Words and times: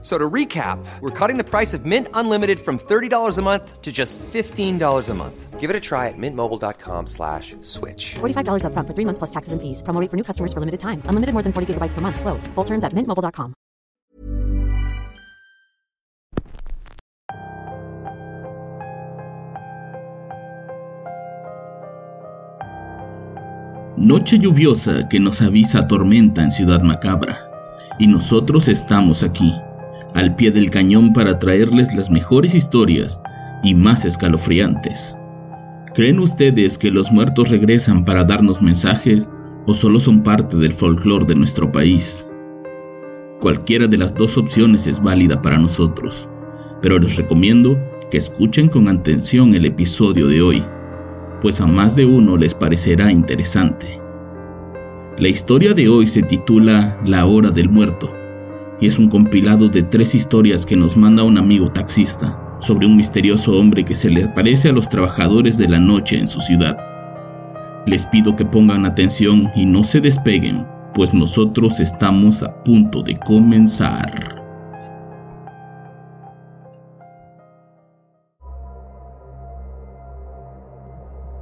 So 0.00 0.16
to 0.16 0.30
recap, 0.30 0.78
we're 1.00 1.10
cutting 1.10 1.38
the 1.38 1.44
price 1.44 1.74
of 1.74 1.84
Mint 1.84 2.06
Unlimited 2.14 2.60
from 2.60 2.78
$30 2.78 3.36
a 3.36 3.42
month 3.42 3.82
to 3.82 3.90
just 3.90 4.16
$15 4.18 5.08
a 5.08 5.14
month. 5.14 5.58
Give 5.58 5.70
it 5.70 5.74
a 5.74 5.80
try 5.80 6.06
at 6.06 6.14
mintmobile.com 6.16 7.08
slash 7.08 7.56
switch. 7.62 8.14
$45 8.20 8.62
upfront 8.62 8.86
for 8.86 8.94
three 8.94 9.04
months 9.04 9.18
plus 9.18 9.30
taxes 9.30 9.52
and 9.52 9.60
fees. 9.60 9.82
Promo 9.82 10.00
rate 10.00 10.08
for 10.08 10.16
new 10.16 10.22
customers 10.22 10.52
for 10.52 10.60
limited 10.60 10.78
time. 10.78 11.02
Unlimited 11.06 11.32
more 11.34 11.42
than 11.42 11.52
40 11.52 11.74
gigabytes 11.74 11.94
per 11.94 12.00
month. 12.00 12.20
Slows. 12.20 12.46
Full 12.54 12.64
terms 12.64 12.84
at 12.84 12.92
mintmobile.com. 12.92 13.54
Noche 23.96 24.38
lluviosa 24.38 25.08
que 25.08 25.18
nos 25.18 25.42
avisa 25.42 25.88
tormenta 25.88 26.44
en 26.44 26.52
Ciudad 26.52 26.82
Macabra. 26.82 27.50
Y 27.98 28.06
nosotros 28.06 28.68
estamos 28.68 29.24
aquí, 29.24 29.52
al 30.18 30.34
pie 30.34 30.50
del 30.50 30.68
cañón 30.68 31.12
para 31.12 31.38
traerles 31.38 31.94
las 31.94 32.10
mejores 32.10 32.52
historias 32.52 33.20
y 33.62 33.72
más 33.76 34.04
escalofriantes. 34.04 35.16
¿Creen 35.94 36.18
ustedes 36.18 36.76
que 36.76 36.90
los 36.90 37.12
muertos 37.12 37.50
regresan 37.50 38.04
para 38.04 38.24
darnos 38.24 38.60
mensajes 38.60 39.30
o 39.66 39.74
solo 39.74 40.00
son 40.00 40.24
parte 40.24 40.56
del 40.56 40.72
folclore 40.72 41.24
de 41.24 41.36
nuestro 41.36 41.70
país? 41.70 42.26
Cualquiera 43.40 43.86
de 43.86 43.96
las 43.96 44.12
dos 44.12 44.36
opciones 44.36 44.88
es 44.88 45.00
válida 45.00 45.40
para 45.40 45.56
nosotros, 45.56 46.28
pero 46.82 46.98
les 46.98 47.16
recomiendo 47.16 47.78
que 48.10 48.18
escuchen 48.18 48.68
con 48.68 48.88
atención 48.88 49.54
el 49.54 49.66
episodio 49.66 50.26
de 50.26 50.42
hoy, 50.42 50.64
pues 51.42 51.60
a 51.60 51.66
más 51.66 51.94
de 51.94 52.06
uno 52.06 52.36
les 52.36 52.54
parecerá 52.54 53.12
interesante. 53.12 54.00
La 55.16 55.28
historia 55.28 55.74
de 55.74 55.88
hoy 55.88 56.08
se 56.08 56.22
titula 56.22 56.98
La 57.04 57.24
Hora 57.26 57.50
del 57.50 57.68
Muerto 57.68 58.18
y 58.80 58.86
es 58.86 58.98
un 58.98 59.08
compilado 59.08 59.68
de 59.68 59.82
tres 59.82 60.14
historias 60.14 60.64
que 60.64 60.76
nos 60.76 60.96
manda 60.96 61.22
un 61.22 61.38
amigo 61.38 61.68
taxista 61.68 62.38
sobre 62.60 62.86
un 62.86 62.96
misterioso 62.96 63.58
hombre 63.58 63.84
que 63.84 63.94
se 63.94 64.10
le 64.10 64.24
aparece 64.24 64.68
a 64.68 64.72
los 64.72 64.88
trabajadores 64.88 65.58
de 65.58 65.68
la 65.68 65.78
noche 65.78 66.18
en 66.18 66.28
su 66.28 66.40
ciudad. 66.40 66.76
Les 67.86 68.06
pido 68.06 68.36
que 68.36 68.44
pongan 68.44 68.84
atención 68.84 69.50
y 69.54 69.64
no 69.64 69.84
se 69.84 70.00
despeguen, 70.00 70.66
pues 70.94 71.14
nosotros 71.14 71.80
estamos 71.80 72.42
a 72.42 72.62
punto 72.64 73.02
de 73.02 73.18
comenzar. 73.18 74.36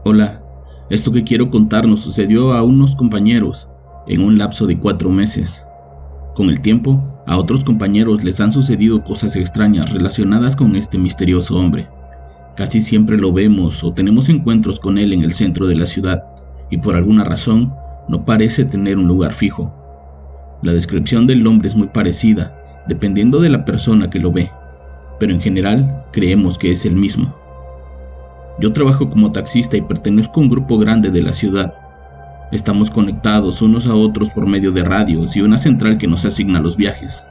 Hola, 0.04 0.40
esto 0.88 1.10
que 1.10 1.24
quiero 1.24 1.50
contar 1.50 1.88
nos 1.88 2.02
sucedió 2.02 2.52
a 2.52 2.62
unos 2.62 2.94
compañeros 2.94 3.68
en 4.06 4.22
un 4.22 4.38
lapso 4.38 4.66
de 4.66 4.78
cuatro 4.78 5.10
meses. 5.10 5.65
Con 6.36 6.50
el 6.50 6.60
tiempo, 6.60 7.02
a 7.26 7.38
otros 7.38 7.64
compañeros 7.64 8.22
les 8.22 8.42
han 8.42 8.52
sucedido 8.52 9.02
cosas 9.02 9.36
extrañas 9.36 9.90
relacionadas 9.90 10.54
con 10.54 10.76
este 10.76 10.98
misterioso 10.98 11.56
hombre. 11.56 11.88
Casi 12.56 12.82
siempre 12.82 13.16
lo 13.16 13.32
vemos 13.32 13.82
o 13.82 13.94
tenemos 13.94 14.28
encuentros 14.28 14.78
con 14.78 14.98
él 14.98 15.14
en 15.14 15.22
el 15.22 15.32
centro 15.32 15.66
de 15.66 15.76
la 15.76 15.86
ciudad, 15.86 16.24
y 16.70 16.76
por 16.76 16.94
alguna 16.94 17.24
razón 17.24 17.72
no 18.06 18.26
parece 18.26 18.66
tener 18.66 18.98
un 18.98 19.08
lugar 19.08 19.32
fijo. 19.32 19.72
La 20.62 20.74
descripción 20.74 21.26
del 21.26 21.46
hombre 21.46 21.68
es 21.68 21.74
muy 21.74 21.88
parecida, 21.88 22.54
dependiendo 22.86 23.40
de 23.40 23.48
la 23.48 23.64
persona 23.64 24.10
que 24.10 24.18
lo 24.18 24.30
ve, 24.30 24.50
pero 25.18 25.32
en 25.32 25.40
general 25.40 26.04
creemos 26.12 26.58
que 26.58 26.70
es 26.70 26.84
el 26.84 26.96
mismo. 26.96 27.34
Yo 28.60 28.74
trabajo 28.74 29.08
como 29.08 29.32
taxista 29.32 29.78
y 29.78 29.80
pertenezco 29.80 30.38
a 30.38 30.42
un 30.42 30.50
grupo 30.50 30.76
grande 30.76 31.10
de 31.10 31.22
la 31.22 31.32
ciudad. 31.32 31.85
Estamos 32.52 32.90
conectados 32.90 33.60
unos 33.60 33.88
a 33.88 33.94
otros 33.96 34.30
por 34.30 34.46
medio 34.46 34.70
de 34.70 34.84
radios 34.84 35.36
y 35.36 35.42
una 35.42 35.58
central 35.58 35.98
que 35.98 36.06
nos 36.06 36.24
asigna 36.24 36.60
los 36.60 36.76
viajes. 36.76 37.24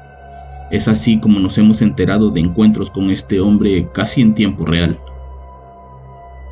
Es 0.72 0.90
así 0.90 1.20
como 1.20 1.40
nos 1.40 1.58
hemos 1.58 1.82
enterado 1.82 2.32
de 2.32 2.42
encuentros 2.42 2.92
con 2.92 3.10
este 3.10 3.40
hombre 3.40 3.88
casi 3.94 4.22
en 4.22 4.34
tiempo 4.34 4.66
real. 4.66 5.00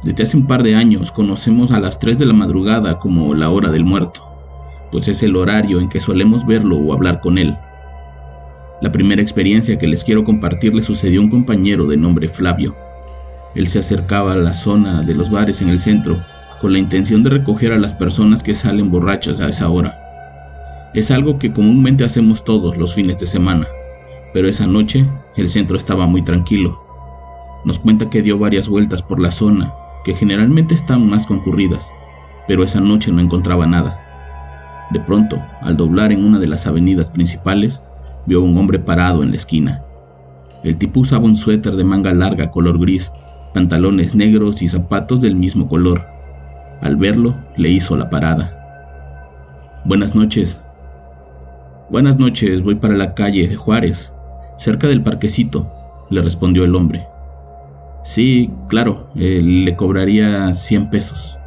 Desde 0.04 0.24
hace 0.24 0.38
un 0.38 0.48
par 0.48 0.64
de 0.64 0.76
años 0.76 1.12
conocemos 1.12 1.72
a 1.74 1.80
las 1.82 2.00
3 2.00 2.18
de 2.18 2.26
la 2.26 2.34
madrugada 2.34 3.00
como 3.00 3.34
la 3.34 3.50
hora 3.50 3.70
del 3.70 3.84
muerto, 3.84 4.26
pues 4.92 5.10
es 5.10 5.24
el 5.24 5.36
horario 5.36 5.82
en 5.82 5.90
que 5.90 6.00
solemos 6.00 6.46
verlo 6.46 6.78
o 6.78 6.94
hablar 6.94 7.20
con 7.20 7.38
él. 7.38 7.58
La 8.82 8.94
primera 8.94 9.22
experiencia 9.22 9.78
que 9.78 9.88
les 9.88 10.06
quiero 10.06 10.24
compartir 10.24 10.74
le 10.74 10.84
sucedió 10.84 11.20
a 11.20 11.24
un 11.24 11.30
compañero 11.30 11.86
de 11.86 11.98
nombre 11.98 12.30
Flavio. 12.30 12.76
Él 13.56 13.68
se 13.68 13.80
acercaba 13.80 14.34
a 14.34 14.38
la 14.38 14.54
zona 14.54 15.02
de 15.02 15.16
los 15.16 15.30
bares 15.30 15.62
en 15.62 15.68
el 15.68 15.80
centro 15.80 16.18
con 16.64 16.72
la 16.72 16.80
intención 16.80 17.24
de 17.24 17.30
recoger 17.30 17.74
a 17.74 17.78
las 17.78 17.92
personas 17.92 18.42
que 18.42 18.56
salen 18.56 18.90
borrachas 18.90 19.42
a 19.42 19.50
esa 19.50 19.70
hora. 19.70 20.00
Es 20.94 21.12
algo 21.12 21.38
que 21.38 21.52
comúnmente 21.52 22.06
hacemos 22.06 22.46
todos 22.46 22.78
los 22.78 22.96
fines 22.96 23.18
de 23.18 23.26
semana, 23.26 23.68
pero 24.34 24.48
esa 24.48 24.66
noche 24.66 25.06
el 25.36 25.50
centro 25.50 25.76
estaba 25.76 26.08
muy 26.08 26.22
tranquilo. 26.22 26.80
Nos 27.66 27.80
cuenta 27.80 28.10
que 28.10 28.22
dio 28.22 28.40
varias 28.40 28.70
vueltas 28.70 29.02
por 29.02 29.20
la 29.20 29.32
zona, 29.32 29.74
que 30.06 30.16
generalmente 30.16 30.74
están 30.74 31.06
más 31.10 31.26
concurridas, 31.26 31.92
pero 32.48 32.64
esa 32.64 32.80
noche 32.80 33.12
no 33.12 33.20
encontraba 33.20 33.68
nada. 33.68 34.00
De 34.92 35.02
pronto, 35.02 35.42
al 35.60 35.76
doblar 35.76 36.14
en 36.14 36.24
una 36.24 36.40
de 36.40 36.48
las 36.48 36.66
avenidas 36.66 37.10
principales, 37.10 37.82
vio 38.26 38.40
a 38.40 38.42
un 38.42 38.58
hombre 38.58 38.80
parado 38.80 39.22
en 39.22 39.32
la 39.32 39.36
esquina. 39.36 39.82
El 40.64 40.78
tipo 40.78 41.02
usaba 41.02 41.26
un 41.26 41.36
suéter 41.36 41.76
de 41.76 41.84
manga 41.84 42.14
larga 42.14 42.52
color 42.52 42.80
gris 42.80 43.12
pantalones 43.54 44.16
negros 44.16 44.62
y 44.62 44.70
zapatos 44.70 45.20
del 45.20 45.36
mismo 45.36 45.68
color. 45.68 46.13
Al 46.84 46.98
verlo, 46.98 47.34
le 47.56 47.70
hizo 47.70 47.96
la 47.96 48.10
parada. 48.10 48.52
Buenas 49.86 50.16
noches. 50.16 50.58
Buenas 51.90 52.20
noches, 52.20 52.62
voy 52.62 52.76
para 52.76 52.98
la 52.98 53.14
calle 53.14 53.48
de 53.48 53.56
Juárez, 53.56 54.12
cerca 54.58 54.88
del 54.88 55.02
parquecito, 55.02 55.66
le 56.10 56.22
respondió 56.22 56.66
el 56.66 56.76
hombre. 56.76 57.08
Sí, 58.04 58.52
claro, 58.68 59.08
eh, 59.16 59.42
le 59.42 59.78
cobraría 59.78 60.54
100 60.54 60.90
pesos. 60.90 61.38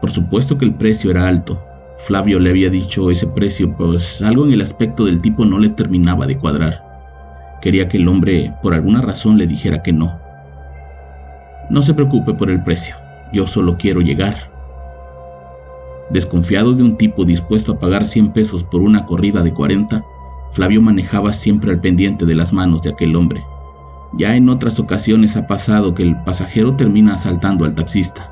Por 0.00 0.12
supuesto 0.12 0.56
que 0.56 0.66
el 0.66 0.74
precio 0.74 1.10
era 1.10 1.26
alto. 1.26 1.60
Flavio 1.98 2.38
le 2.38 2.50
había 2.50 2.70
dicho 2.70 3.10
ese 3.10 3.26
precio, 3.26 3.74
pues 3.76 4.22
algo 4.22 4.46
en 4.46 4.52
el 4.52 4.60
aspecto 4.60 5.04
del 5.04 5.20
tipo 5.20 5.44
no 5.44 5.58
le 5.58 5.70
terminaba 5.70 6.28
de 6.28 6.38
cuadrar. 6.38 7.58
Quería 7.60 7.88
que 7.88 7.96
el 7.96 8.06
hombre 8.06 8.54
por 8.62 8.72
alguna 8.72 9.02
razón 9.02 9.36
le 9.36 9.48
dijera 9.48 9.82
que 9.82 9.92
no. 9.92 10.16
No 11.70 11.82
se 11.82 11.94
preocupe 11.94 12.34
por 12.34 12.50
el 12.50 12.62
precio, 12.62 12.94
yo 13.32 13.46
solo 13.46 13.76
quiero 13.78 14.00
llegar. 14.00 14.52
Desconfiado 16.10 16.74
de 16.74 16.82
un 16.82 16.96
tipo 16.96 17.24
dispuesto 17.24 17.72
a 17.72 17.78
pagar 17.78 18.06
100 18.06 18.32
pesos 18.32 18.64
por 18.64 18.82
una 18.82 19.06
corrida 19.06 19.42
de 19.42 19.52
40, 19.52 20.04
Flavio 20.50 20.82
manejaba 20.82 21.32
siempre 21.32 21.70
al 21.70 21.80
pendiente 21.80 22.26
de 22.26 22.34
las 22.34 22.52
manos 22.52 22.82
de 22.82 22.90
aquel 22.90 23.16
hombre. 23.16 23.42
Ya 24.12 24.36
en 24.36 24.50
otras 24.50 24.78
ocasiones 24.78 25.36
ha 25.36 25.46
pasado 25.46 25.94
que 25.94 26.02
el 26.02 26.16
pasajero 26.24 26.76
termina 26.76 27.14
asaltando 27.14 27.64
al 27.64 27.74
taxista. 27.74 28.30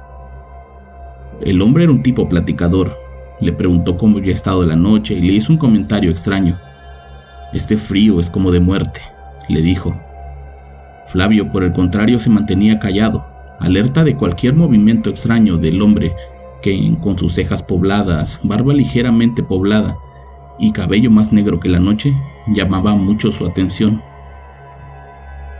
El 1.41 1.63
hombre 1.63 1.85
era 1.85 1.93
un 1.93 2.03
tipo 2.03 2.29
platicador. 2.29 2.95
Le 3.41 3.55
preguntó 3.55 3.97
cómo 3.97 4.19
había 4.19 4.35
estado 4.35 4.67
la 4.67 4.77
noche 4.77 5.15
y 5.15 5.21
le 5.21 5.33
hizo 5.33 5.51
un 5.51 5.59
comentario 5.59 6.11
extraño. 6.11 6.59
Este 7.55 7.79
frío 7.79 8.21
es 8.21 8.29
como 8.29 8.53
de 8.53 8.61
muerte, 8.61 9.01
le 9.49 9.63
dijo. 9.63 9.99
Flavio, 11.07 11.51
por 11.51 11.65
el 11.65 11.73
contrario, 11.73 12.21
se 12.21 12.29
mantenía 12.29 12.79
callado, 12.79 13.27
alerta 13.61 14.05
de 14.05 14.17
cualquier 14.17 14.55
movimiento 14.55 15.11
extraño 15.11 15.59
del 15.59 15.81
hombre 15.83 16.15
que, 16.63 16.93
con 17.01 17.19
sus 17.19 17.35
cejas 17.35 17.63
pobladas, 17.63 18.41
barba 18.43 18.73
ligeramente 18.73 19.43
poblada 19.43 19.97
y 20.59 20.73
cabello 20.73 21.11
más 21.11 21.33
negro 21.33 21.61
que 21.61 21.69
la 21.69 21.79
noche, 21.79 22.13
llamaba 22.49 22.95
mucho 22.95 23.31
su 23.31 23.47
atención. 23.47 24.03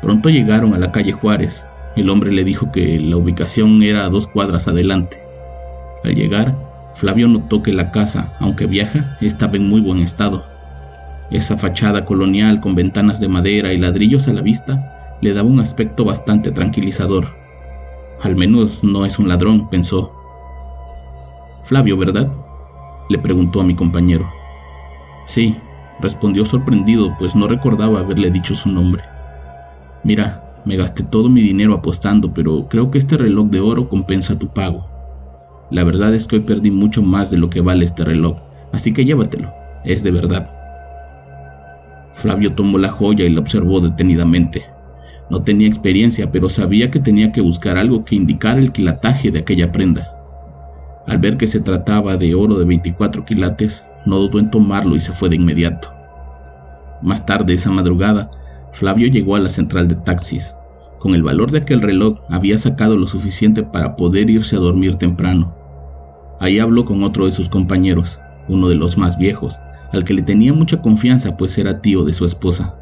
Pronto 0.03 0.31
llegaron 0.31 0.75
a 0.75 0.79
la 0.79 0.93
calle 0.93 1.13
Juárez. 1.13 1.67
El 1.95 2.09
hombre 2.09 2.33
le 2.33 2.45
dijo 2.45 2.73
que 2.73 2.99
la 2.99 3.17
ubicación 3.17 3.83
era 3.83 4.05
a 4.05 4.09
dos 4.09 4.27
cuadras 4.27 4.67
adelante. 4.67 5.19
Al 6.05 6.15
llegar, 6.15 6.57
Flavio 6.95 7.29
notó 7.29 7.63
que 7.63 7.73
la 7.73 7.91
casa, 7.91 8.33
aunque 8.41 8.67
vieja, 8.67 9.17
estaba 9.21 9.57
en 9.57 9.69
muy 9.69 9.81
buen 9.81 9.99
estado. 9.99 10.45
Esa 11.31 11.57
fachada 11.57 12.05
colonial 12.05 12.61
con 12.61 12.75
ventanas 12.75 13.21
de 13.21 13.29
madera 13.29 13.73
y 13.73 13.79
ladrillos 13.79 14.27
a 14.29 14.33
la 14.33 14.43
vista 14.43 15.19
le 15.21 15.33
daba 15.35 15.49
un 15.49 15.61
aspecto 15.61 16.05
bastante 16.05 16.51
tranquilizador. 16.51 17.40
Al 18.23 18.37
menos 18.37 18.85
no 18.85 19.07
es 19.07 19.19
un 19.19 19.29
ladrón, 19.29 19.69
pensó. 19.71 20.13
Flavio, 21.65 21.97
¿verdad? 21.97 22.31
le 23.11 23.19
preguntó 23.19 23.61
a 23.61 23.65
mi 23.65 23.75
compañero. 23.75 24.25
Sí, 25.27 25.57
respondió 26.01 26.47
sorprendido, 26.47 27.15
pues 27.19 27.35
no 27.35 27.49
recordaba 27.49 28.01
haberle 28.01 28.31
dicho 28.31 28.55
su 28.55 28.71
nombre. 28.71 29.03
Mira, 30.05 30.45
me 30.65 30.77
gasté 30.77 31.03
todo 31.03 31.29
mi 31.29 31.43
dinero 31.43 31.75
apostando, 31.75 32.33
pero 32.33 32.69
creo 32.69 32.91
que 32.91 32.99
este 32.99 33.17
reloj 33.17 33.49
de 33.49 33.61
oro 33.61 33.89
compensa 33.89 34.39
tu 34.39 34.49
pago. 34.49 34.87
La 35.71 35.83
verdad 35.83 36.15
es 36.15 36.27
que 36.27 36.37
hoy 36.37 36.43
perdí 36.43 36.71
mucho 36.71 37.03
más 37.03 37.31
de 37.31 37.39
lo 37.39 37.51
que 37.51 37.61
vale 37.61 37.85
este 37.85 38.05
reloj, 38.05 38.39
así 38.73 38.93
que 38.93 39.05
llévatelo, 39.05 39.51
es 39.85 40.03
de 40.03 40.11
verdad. 40.13 40.51
Flavio 42.15 42.55
tomó 42.55 42.79
la 42.79 42.91
joya 42.91 43.25
y 43.25 43.31
la 43.31 43.41
observó 43.41 43.81
detenidamente. 43.81 44.65
No 45.31 45.43
tenía 45.43 45.69
experiencia, 45.69 46.33
pero 46.33 46.49
sabía 46.49 46.91
que 46.91 46.99
tenía 46.99 47.31
que 47.31 47.41
buscar 47.41 47.77
algo 47.77 48.05
que 48.05 48.17
indicara 48.17 48.59
el 48.59 48.73
quilataje 48.73 49.31
de 49.31 49.39
aquella 49.39 49.71
prenda. 49.71 50.09
Al 51.07 51.19
ver 51.19 51.37
que 51.37 51.47
se 51.47 51.61
trataba 51.61 52.17
de 52.17 52.35
oro 52.35 52.59
de 52.59 52.65
24 52.65 53.25
quilates, 53.25 53.85
no 54.07 54.19
dudó 54.19 54.41
en 54.41 54.51
tomarlo 54.51 54.97
y 54.97 55.01
se 55.01 55.13
fue 55.13 55.29
de 55.29 55.37
inmediato. 55.37 55.93
Más 57.03 57.25
tarde 57.25 57.55
esa 57.55 57.71
madrugada, 57.71 58.31
Flavio 58.73 59.09
llegó 59.09 59.37
a 59.37 59.41
la 59.41 59.51
central 59.51 59.89
de 59.89 59.95
taxis. 59.95 60.55
Con 60.99 61.15
el 61.15 61.23
valor 61.23 61.51
de 61.51 61.59
aquel 61.59 61.81
reloj 61.81 62.21
había 62.29 62.59
sacado 62.59 62.97
lo 62.97 63.07
suficiente 63.07 63.63
para 63.63 63.97
poder 63.97 64.29
irse 64.29 64.57
a 64.57 64.61
dormir 64.61 64.97
temprano. 64.97 65.55
Ahí 66.41 66.59
habló 66.59 66.85
con 66.85 67.03
otro 67.03 67.27
de 67.27 67.33
sus 67.33 67.49
compañeros, 67.49 68.19
uno 68.49 68.69
de 68.69 68.75
los 68.75 68.99
más 68.99 69.17
viejos, 69.17 69.59
al 69.93 70.05
que 70.05 70.15
le 70.15 70.23
tenía 70.23 70.53
mucha 70.53 70.83
confianza 70.83 71.37
pues 71.37 71.57
era 71.57 71.81
tío 71.81 72.05
de 72.05 72.13
su 72.13 72.25
esposa. 72.25 72.75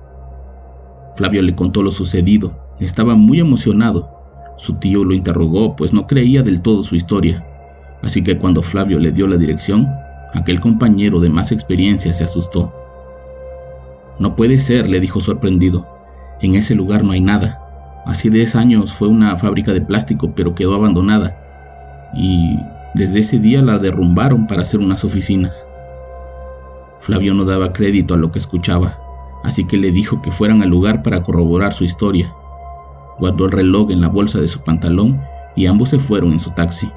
Flavio 1.19 1.43
le 1.43 1.57
contó 1.57 1.83
lo 1.83 1.91
sucedido, 1.91 2.53
estaba 2.79 3.17
muy 3.17 3.41
emocionado. 3.41 4.09
Su 4.57 4.75
tío 4.75 5.03
lo 5.03 5.15
interrogó 5.15 5.75
pues 5.75 5.93
no 5.93 6.07
creía 6.07 6.45
del 6.45 6.61
todo 6.61 6.85
su 6.85 6.95
historia, 6.95 7.45
así 8.05 8.23
que 8.23 8.39
cuando 8.39 8.63
Flavio 8.63 9.01
le 9.01 9.11
dio 9.11 9.27
la 9.27 9.37
dirección, 9.37 9.89
aquel 10.33 10.61
compañero 10.61 11.19
de 11.19 11.29
más 11.29 11.51
experiencia 11.51 12.13
se 12.13 12.23
asustó. 12.23 12.73
No 14.21 14.37
puede 14.37 14.61
ser, 14.61 14.89
le 14.89 15.01
dijo 15.01 15.19
sorprendido, 15.21 15.89
en 16.41 16.55
ese 16.55 16.77
lugar 16.77 17.03
no 17.03 17.11
hay 17.11 17.21
nada. 17.21 17.65
Hace 18.07 18.31
10 18.31 18.55
años 18.55 18.93
fue 18.93 19.09
una 19.09 19.37
fábrica 19.37 19.73
de 19.73 19.81
plástico 19.81 20.35
pero 20.37 20.55
quedó 20.55 20.77
abandonada 20.77 21.37
y 22.15 22.61
desde 22.95 23.19
ese 23.19 23.41
día 23.41 23.61
la 23.61 23.79
derrumbaron 23.79 24.47
para 24.47 24.63
hacer 24.63 24.79
unas 24.79 25.03
oficinas. 25.03 25.67
Flavio 27.01 27.35
no 27.35 27.45
daba 27.45 27.73
crédito 27.73 28.15
a 28.15 28.19
lo 28.19 28.31
que 28.31 28.39
escuchaba, 28.39 29.08
así 29.43 29.65
que 29.65 29.77
le 29.77 29.91
dijo 29.91 30.23
que 30.23 30.31
fueran 30.31 30.63
al 30.63 30.69
lugar 30.69 31.03
para 31.03 31.23
corroborar 31.23 31.73
su 31.73 31.85
historia. 31.85 32.35
Guardó 33.19 33.47
el 33.47 33.53
reloj 33.53 33.91
en 33.91 34.01
la 34.01 34.09
bolsa 34.09 34.41
de 34.41 34.49
su 34.49 34.61
pantalón 34.61 35.21
y 35.57 35.67
ambos 35.67 35.91
se 35.91 35.99
fueron 35.99 36.33
en 36.33 36.41
su 36.41 36.51
taxi. 36.51 36.91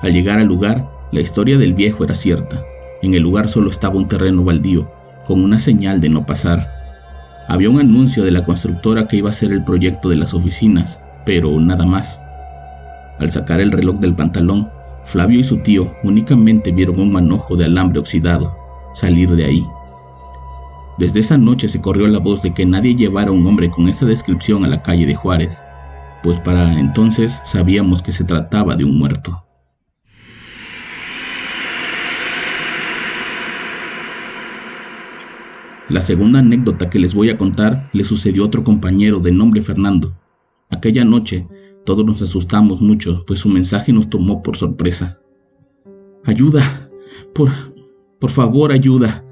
Al 0.00 0.12
llegar 0.12 0.38
al 0.38 0.46
lugar, 0.46 0.90
la 1.12 1.20
historia 1.20 1.58
del 1.58 1.74
viejo 1.74 2.04
era 2.04 2.14
cierta. 2.14 2.60
En 3.02 3.14
el 3.14 3.22
lugar 3.22 3.48
solo 3.48 3.70
estaba 3.70 3.96
un 3.96 4.08
terreno 4.08 4.44
baldío, 4.44 4.90
con 5.26 5.42
una 5.42 5.58
señal 5.58 6.00
de 6.00 6.08
no 6.08 6.24
pasar. 6.26 6.70
Había 7.48 7.70
un 7.70 7.80
anuncio 7.80 8.24
de 8.24 8.30
la 8.30 8.44
constructora 8.44 9.06
que 9.06 9.16
iba 9.16 9.30
a 9.30 9.34
ser 9.34 9.52
el 9.52 9.64
proyecto 9.64 10.08
de 10.08 10.16
las 10.16 10.34
oficinas, 10.34 11.00
pero 11.24 11.58
nada 11.60 11.86
más. 11.86 12.20
Al 13.18 13.30
sacar 13.30 13.60
el 13.60 13.72
reloj 13.72 13.96
del 13.96 14.14
pantalón, 14.14 14.70
Flavio 15.04 15.40
y 15.40 15.44
su 15.44 15.58
tío 15.58 15.90
únicamente 16.02 16.70
vieron 16.70 17.00
un 17.00 17.10
manojo 17.10 17.56
de 17.56 17.64
alambre 17.64 17.98
oxidado 17.98 18.54
salir 18.98 19.30
de 19.30 19.44
ahí. 19.44 19.66
Desde 20.98 21.20
esa 21.20 21.38
noche 21.38 21.68
se 21.68 21.80
corrió 21.80 22.08
la 22.08 22.18
voz 22.18 22.42
de 22.42 22.52
que 22.52 22.66
nadie 22.66 22.96
llevara 22.96 23.30
a 23.30 23.32
un 23.32 23.46
hombre 23.46 23.70
con 23.70 23.88
esa 23.88 24.04
descripción 24.04 24.64
a 24.64 24.68
la 24.68 24.82
calle 24.82 25.06
de 25.06 25.14
Juárez, 25.14 25.62
pues 26.24 26.40
para 26.40 26.78
entonces 26.78 27.40
sabíamos 27.44 28.02
que 28.02 28.10
se 28.10 28.24
trataba 28.24 28.74
de 28.74 28.82
un 28.84 28.98
muerto. 28.98 29.44
La 35.88 36.02
segunda 36.02 36.40
anécdota 36.40 36.90
que 36.90 36.98
les 36.98 37.14
voy 37.14 37.30
a 37.30 37.38
contar 37.38 37.88
le 37.92 38.02
sucedió 38.02 38.42
a 38.42 38.46
otro 38.46 38.64
compañero 38.64 39.20
de 39.20 39.30
nombre 39.30 39.62
Fernando. 39.62 40.18
Aquella 40.68 41.04
noche 41.04 41.46
todos 41.86 42.04
nos 42.04 42.20
asustamos 42.20 42.82
mucho, 42.82 43.24
pues 43.24 43.38
su 43.38 43.48
mensaje 43.48 43.92
nos 43.92 44.10
tomó 44.10 44.42
por 44.42 44.56
sorpresa. 44.56 45.20
Ayuda, 46.24 46.90
por, 47.34 47.50
por 48.18 48.30
favor, 48.32 48.72
ayuda. 48.72 49.24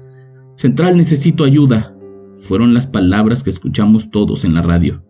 Central, 0.57 0.97
necesito 0.97 1.43
ayuda. 1.43 1.95
Fueron 2.39 2.73
las 2.73 2.87
palabras 2.87 3.43
que 3.43 3.51
escuchamos 3.51 4.09
todos 4.09 4.43
en 4.43 4.55
la 4.55 4.63
radio. 4.63 5.03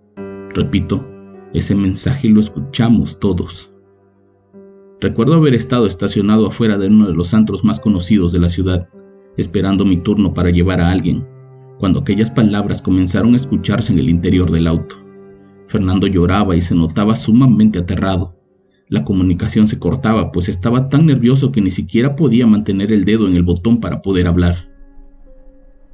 Repito, 0.53 1.07
ese 1.53 1.73
mensaje 1.73 2.27
lo 2.27 2.41
escuchamos 2.41 3.17
todos. 3.17 3.71
Recuerdo 4.99 5.35
haber 5.35 5.53
estado 5.53 5.87
estacionado 5.87 6.47
afuera 6.47 6.77
de 6.77 6.87
uno 6.87 7.07
de 7.07 7.13
los 7.13 7.33
antros 7.33 7.63
más 7.63 7.79
conocidos 7.79 8.33
de 8.33 8.39
la 8.39 8.49
ciudad, 8.49 8.89
esperando 9.37 9.85
mi 9.85 9.95
turno 9.95 10.33
para 10.33 10.49
llevar 10.49 10.81
a 10.81 10.91
alguien, 10.91 11.25
cuando 11.79 12.01
aquellas 12.01 12.29
palabras 12.29 12.81
comenzaron 12.81 13.33
a 13.33 13.37
escucharse 13.37 13.93
en 13.93 13.99
el 13.99 14.09
interior 14.09 14.51
del 14.51 14.67
auto. 14.67 14.97
Fernando 15.67 16.07
lloraba 16.07 16.57
y 16.57 16.61
se 16.61 16.75
notaba 16.75 17.15
sumamente 17.15 17.79
aterrado. 17.79 18.35
La 18.89 19.05
comunicación 19.05 19.69
se 19.69 19.79
cortaba, 19.79 20.33
pues 20.33 20.49
estaba 20.49 20.89
tan 20.89 21.05
nervioso 21.05 21.53
que 21.53 21.61
ni 21.61 21.71
siquiera 21.71 22.17
podía 22.17 22.47
mantener 22.47 22.91
el 22.91 23.05
dedo 23.05 23.27
en 23.27 23.37
el 23.37 23.43
botón 23.43 23.79
para 23.79 24.01
poder 24.01 24.27
hablar. 24.27 24.76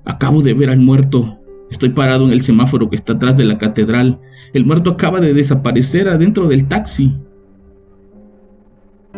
Acabo 0.06 0.42
de 0.42 0.54
ver 0.54 0.70
al 0.70 0.80
muerto. 0.80 1.40
Estoy 1.72 1.90
parado 1.90 2.26
en 2.26 2.32
el 2.32 2.44
semáforo 2.44 2.90
que 2.90 2.96
está 2.96 3.14
atrás 3.14 3.38
de 3.38 3.46
la 3.46 3.58
catedral. 3.58 4.20
El 4.54 4.66
muerto 4.66 4.92
acaba 4.92 5.20
de 5.20 5.34
desaparecer 5.34 6.10
adentro 6.10 6.48
del 6.48 6.68
taxi. 6.68 7.14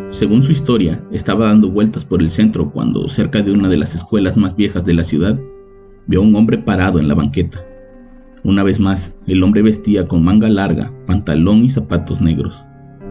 Según 0.09 0.43
su 0.43 0.51
historia, 0.51 1.01
estaba 1.11 1.47
dando 1.47 1.69
vueltas 1.69 2.05
por 2.05 2.21
el 2.21 2.29
centro 2.29 2.71
cuando, 2.71 3.09
cerca 3.09 3.41
de 3.41 3.51
una 3.51 3.69
de 3.69 3.77
las 3.77 3.95
escuelas 3.95 4.37
más 4.37 4.55
viejas 4.55 4.85
de 4.85 4.93
la 4.93 5.03
ciudad, 5.03 5.39
vio 6.07 6.19
a 6.19 6.23
un 6.23 6.35
hombre 6.35 6.57
parado 6.57 6.99
en 6.99 7.07
la 7.07 7.15
banqueta. 7.15 7.65
Una 8.43 8.63
vez 8.63 8.79
más, 8.79 9.13
el 9.25 9.41
hombre 9.41 9.63
vestía 9.63 10.07
con 10.07 10.23
manga 10.23 10.49
larga, 10.49 10.93
pantalón 11.07 11.65
y 11.65 11.69
zapatos 11.69 12.21
negros. 12.21 12.65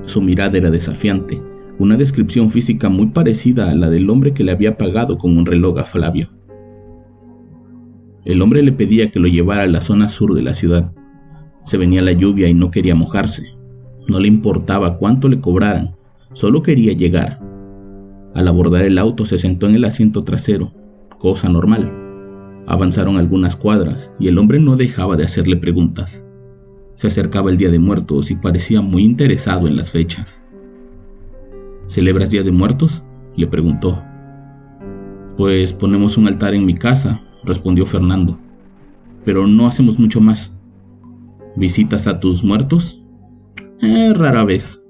Su 0.04 0.22
mirada 0.22 0.56
era 0.56 0.70
desafiante, 0.70 1.42
una 1.78 1.96
descripción 1.96 2.50
física 2.50 2.88
muy 2.88 3.06
parecida 3.08 3.70
a 3.70 3.74
la 3.74 3.90
del 3.90 4.08
hombre 4.10 4.32
que 4.32 4.44
le 4.44 4.52
había 4.52 4.78
pagado 4.78 5.18
con 5.18 5.36
un 5.36 5.44
reloj 5.44 5.78
a 5.78 5.84
Flavio. 5.84 6.28
El 8.24 8.40
hombre 8.40 8.62
le 8.62 8.72
pedía 8.72 9.10
que 9.10 9.20
lo 9.20 9.28
llevara 9.28 9.64
a 9.64 9.68
la 9.68 9.80
zona 9.80 10.08
sur 10.08 10.34
de 10.34 10.42
la 10.42 10.54
ciudad. 10.54 10.92
Se 11.66 11.76
venía 11.76 12.00
la 12.00 12.12
lluvia 12.12 12.48
y 12.48 12.54
no 12.54 12.70
quería 12.70 12.94
mojarse. 12.94 13.54
No 14.08 14.18
le 14.18 14.28
importaba 14.28 14.96
cuánto 14.96 15.28
le 15.28 15.40
cobraran, 15.40 15.96
solo 16.32 16.62
quería 16.62 16.92
llegar. 16.92 17.40
Al 18.34 18.48
abordar 18.48 18.82
el 18.82 18.98
auto 18.98 19.26
se 19.26 19.38
sentó 19.38 19.68
en 19.68 19.74
el 19.76 19.84
asiento 19.84 20.24
trasero, 20.24 20.72
cosa 21.18 21.48
normal. 21.48 21.92
Avanzaron 22.66 23.16
algunas 23.16 23.56
cuadras 23.56 24.10
y 24.18 24.28
el 24.28 24.38
hombre 24.38 24.58
no 24.58 24.76
dejaba 24.76 25.16
de 25.16 25.24
hacerle 25.24 25.56
preguntas. 25.56 26.24
Se 26.94 27.08
acercaba 27.08 27.50
el 27.50 27.58
Día 27.58 27.70
de 27.70 27.78
Muertos 27.78 28.30
y 28.30 28.36
parecía 28.36 28.80
muy 28.80 29.04
interesado 29.04 29.68
en 29.68 29.76
las 29.76 29.90
fechas. 29.90 30.48
¿Celebras 31.88 32.30
Día 32.30 32.42
de 32.42 32.52
Muertos? 32.52 33.02
le 33.36 33.46
preguntó. 33.46 34.02
Pues 35.36 35.72
ponemos 35.72 36.16
un 36.16 36.28
altar 36.28 36.54
en 36.54 36.64
mi 36.64 36.74
casa, 36.74 37.20
respondió 37.46 37.86
Fernando. 37.86 38.38
Pero 39.24 39.46
no 39.46 39.66
hacemos 39.66 39.98
mucho 39.98 40.20
más. 40.20 40.52
¿Visitas 41.56 42.06
a 42.06 42.20
tus 42.20 42.42
muertos? 42.44 43.02
Eh, 43.80 44.12
rara 44.14 44.44
vez. 44.44 44.82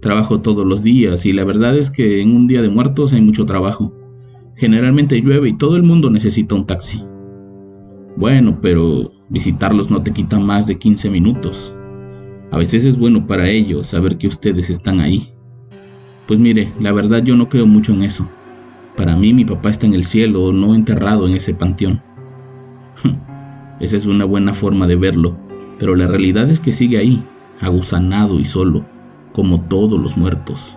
Trabajo 0.00 0.40
todos 0.40 0.66
los 0.66 0.82
días 0.82 1.26
y 1.26 1.32
la 1.32 1.44
verdad 1.44 1.76
es 1.76 1.90
que 1.90 2.20
en 2.20 2.34
un 2.34 2.46
día 2.46 2.62
de 2.62 2.68
muertos 2.68 3.12
hay 3.12 3.20
mucho 3.20 3.46
trabajo. 3.46 3.92
Generalmente 4.56 5.20
llueve 5.20 5.50
y 5.50 5.56
todo 5.56 5.76
el 5.76 5.82
mundo 5.82 6.10
necesita 6.10 6.54
un 6.54 6.66
taxi. 6.66 7.02
Bueno, 8.16 8.58
pero 8.60 9.12
visitarlos 9.28 9.90
no 9.90 10.02
te 10.02 10.12
quita 10.12 10.38
más 10.38 10.66
de 10.66 10.78
15 10.78 11.10
minutos. 11.10 11.74
A 12.50 12.58
veces 12.58 12.84
es 12.84 12.98
bueno 12.98 13.26
para 13.26 13.48
ellos 13.48 13.88
saber 13.88 14.18
que 14.18 14.28
ustedes 14.28 14.68
están 14.70 15.00
ahí. 15.00 15.32
Pues 16.26 16.38
mire, 16.38 16.72
la 16.78 16.92
verdad 16.92 17.22
yo 17.22 17.34
no 17.34 17.48
creo 17.48 17.66
mucho 17.66 17.92
en 17.92 18.02
eso. 18.02 18.28
Para 18.96 19.16
mí 19.16 19.32
mi 19.32 19.44
papá 19.44 19.70
está 19.70 19.86
en 19.86 19.94
el 19.94 20.04
cielo, 20.04 20.52
no 20.52 20.74
enterrado 20.74 21.26
en 21.26 21.34
ese 21.34 21.54
panteón. 21.54 22.02
Esa 23.80 23.96
es 23.96 24.06
una 24.06 24.24
buena 24.24 24.54
forma 24.54 24.86
de 24.86 24.96
verlo, 24.96 25.36
pero 25.78 25.96
la 25.96 26.06
realidad 26.06 26.50
es 26.50 26.60
que 26.60 26.72
sigue 26.72 26.98
ahí, 26.98 27.24
agusanado 27.60 28.38
y 28.38 28.44
solo, 28.44 28.84
como 29.32 29.62
todos 29.62 30.00
los 30.00 30.16
muertos. 30.16 30.76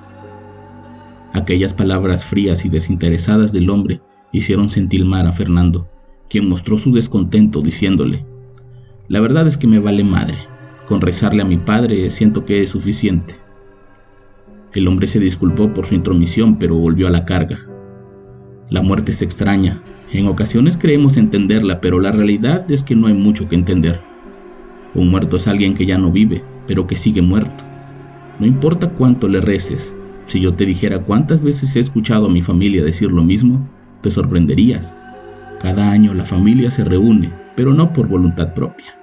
Aquellas 1.34 1.74
palabras 1.74 2.26
frías 2.26 2.66
y 2.66 2.70
desinteresadas 2.70 3.52
del 3.52 3.70
hombre 3.70 4.02
hicieron 4.32 4.70
sentir 4.70 5.06
mal 5.06 5.28
a 5.28 5.34
Fernando 5.34 5.90
quien 6.30 6.50
mostró 6.50 6.78
su 6.78 6.92
descontento 6.92 7.62
diciéndole, 7.62 8.26
La 9.08 9.20
verdad 9.20 9.48
es 9.48 9.58
que 9.58 9.68
me 9.68 9.80
vale 9.80 10.04
madre, 10.04 10.38
con 10.88 11.02
rezarle 11.02 11.42
a 11.42 11.46
mi 11.46 11.58
padre 11.58 12.10
siento 12.10 12.46
que 12.46 12.64
es 12.64 12.72
suficiente. 12.72 13.36
El 14.74 14.88
hombre 14.88 15.08
se 15.08 15.20
disculpó 15.20 15.74
por 15.74 15.86
su 15.86 15.96
intromisión, 15.96 16.58
pero 16.58 16.76
volvió 16.76 17.08
a 17.08 17.12
la 17.12 17.26
carga. 17.26 17.66
La 18.70 18.82
muerte 18.82 19.12
es 19.12 19.22
extraña, 19.22 19.82
en 20.12 20.28
ocasiones 20.28 20.78
creemos 20.78 21.18
entenderla, 21.18 21.82
pero 21.82 22.00
la 22.00 22.12
realidad 22.12 22.70
es 22.72 22.84
que 22.84 22.96
no 22.96 23.08
hay 23.08 23.14
mucho 23.14 23.48
que 23.48 23.56
entender. 23.56 24.02
Un 24.94 25.10
muerto 25.10 25.38
es 25.38 25.48
alguien 25.48 25.74
que 25.74 25.86
ya 25.86 25.98
no 25.98 26.12
vive, 26.12 26.44
pero 26.68 26.88
que 26.88 26.96
sigue 26.96 27.22
muerto. 27.22 27.64
No 28.40 28.46
importa 28.46 28.90
cuánto 28.90 29.28
le 29.28 29.42
reces, 29.42 29.94
si 30.26 30.40
yo 30.40 30.56
te 30.56 30.66
dijera 30.66 31.04
cuántas 31.04 31.42
veces 31.42 31.76
he 31.76 31.80
escuchado 31.80 32.26
a 32.26 32.32
mi 32.32 32.42
familia 32.42 32.84
decir 32.84 33.12
lo 33.12 33.24
mismo, 33.24 33.68
te 34.02 34.10
sorprenderías. 34.10 34.96
Cada 35.60 35.92
año 35.92 36.14
la 36.14 36.26
familia 36.26 36.72
se 36.72 36.84
reúne, 36.84 37.32
pero 37.56 37.74
no 37.74 37.94
por 37.94 38.08
voluntad 38.08 38.54
propia. 38.54 38.98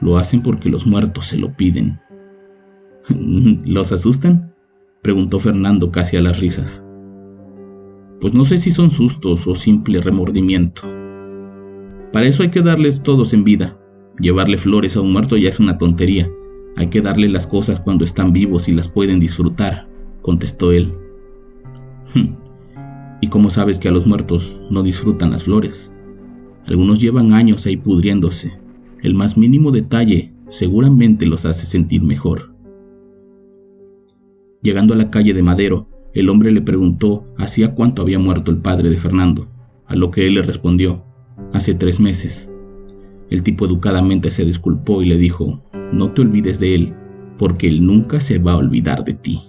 Lo 0.00 0.18
hacen 0.18 0.42
porque 0.42 0.68
los 0.68 0.86
muertos 0.86 1.26
se 1.26 1.38
lo 1.38 1.52
piden. 1.52 2.00
¿Los 3.64 3.92
asustan? 3.92 4.52
preguntó 5.02 5.38
Fernando 5.38 5.90
casi 5.90 6.16
a 6.16 6.20
las 6.22 6.40
risas. 6.40 6.84
Pues 8.20 8.34
no 8.34 8.44
sé 8.44 8.58
si 8.58 8.70
son 8.70 8.90
sustos 8.90 9.46
o 9.46 9.54
simple 9.54 10.00
remordimiento. 10.00 10.82
Para 12.12 12.26
eso 12.26 12.42
hay 12.42 12.50
que 12.50 12.62
darles 12.62 13.02
todos 13.02 13.32
en 13.32 13.44
vida. 13.44 13.78
Llevarle 14.18 14.56
flores 14.56 14.96
a 14.96 15.00
un 15.00 15.12
muerto 15.12 15.36
ya 15.36 15.48
es 15.48 15.60
una 15.60 15.78
tontería. 15.78 16.28
Hay 16.76 16.88
que 16.88 17.00
darle 17.00 17.28
las 17.28 17.46
cosas 17.46 17.80
cuando 17.80 18.04
están 18.04 18.32
vivos 18.32 18.68
y 18.68 18.72
las 18.72 18.88
pueden 18.88 19.20
disfrutar, 19.20 19.88
contestó 20.22 20.72
él. 20.72 20.92
Hm. 22.14 22.34
¿Y 23.20 23.28
cómo 23.28 23.50
sabes 23.50 23.78
que 23.78 23.88
a 23.88 23.92
los 23.92 24.06
muertos 24.06 24.62
no 24.70 24.82
disfrutan 24.82 25.30
las 25.30 25.44
flores? 25.44 25.92
Algunos 26.66 27.00
llevan 27.00 27.32
años 27.32 27.66
ahí 27.66 27.76
pudriéndose. 27.76 28.52
El 29.02 29.14
más 29.14 29.36
mínimo 29.36 29.70
detalle 29.70 30.32
seguramente 30.48 31.26
los 31.26 31.44
hace 31.44 31.66
sentir 31.66 32.02
mejor. 32.02 32.52
Llegando 34.62 34.94
a 34.94 34.96
la 34.96 35.10
calle 35.10 35.34
de 35.34 35.42
Madero, 35.42 35.88
el 36.18 36.30
hombre 36.30 36.50
le 36.50 36.60
preguntó 36.60 37.24
hacía 37.36 37.76
cuánto 37.76 38.02
había 38.02 38.18
muerto 38.18 38.50
el 38.50 38.56
padre 38.56 38.90
de 38.90 38.96
Fernando, 38.96 39.46
a 39.86 39.94
lo 39.94 40.10
que 40.10 40.26
él 40.26 40.34
le 40.34 40.42
respondió, 40.42 41.04
hace 41.52 41.74
tres 41.74 42.00
meses. 42.00 42.48
El 43.30 43.44
tipo 43.44 43.66
educadamente 43.66 44.32
se 44.32 44.44
disculpó 44.44 45.00
y 45.00 45.06
le 45.06 45.16
dijo, 45.16 45.62
no 45.92 46.10
te 46.10 46.22
olvides 46.22 46.58
de 46.58 46.74
él, 46.74 46.94
porque 47.36 47.68
él 47.68 47.86
nunca 47.86 48.18
se 48.18 48.38
va 48.38 48.54
a 48.54 48.56
olvidar 48.56 49.04
de 49.04 49.14
ti. 49.14 49.42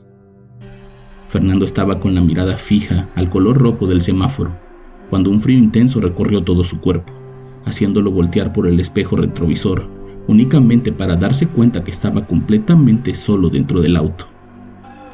Fernando 1.29 1.65
estaba 1.65 1.99
con 1.99 2.13
la 2.13 2.21
mirada 2.21 2.55
fija 2.55 3.09
al 3.15 3.31
color 3.31 3.57
rojo 3.57 3.87
del 3.87 4.03
semáforo, 4.03 4.51
cuando 5.09 5.31
un 5.31 5.39
frío 5.39 5.57
intenso 5.57 5.99
recorrió 5.99 6.43
todo 6.43 6.63
su 6.63 6.79
cuerpo, 6.79 7.13
haciéndolo 7.65 8.11
voltear 8.11 8.53
por 8.53 8.67
el 8.67 8.79
espejo 8.79 9.15
retrovisor, 9.15 9.87
únicamente 10.27 10.91
para 10.91 11.15
darse 11.15 11.47
cuenta 11.47 11.83
que 11.83 11.89
estaba 11.89 12.27
completamente 12.27 13.15
solo 13.15 13.49
dentro 13.49 13.81
del 13.81 13.95
auto. 13.95 14.27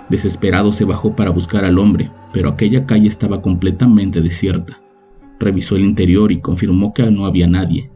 Desesperado 0.09 0.71
se 0.71 0.85
bajó 0.85 1.15
para 1.15 1.31
buscar 1.31 1.65
al 1.65 1.79
hombre, 1.79 2.11
pero 2.31 2.49
aquella 2.49 2.85
calle 2.85 3.07
estaba 3.07 3.41
completamente 3.41 4.21
desierta. 4.21 4.81
Revisó 5.39 5.75
el 5.75 5.83
interior 5.83 6.31
y 6.31 6.41
confirmó 6.41 6.93
que 6.93 7.09
no 7.09 7.25
había 7.25 7.47
nadie. 7.47 7.89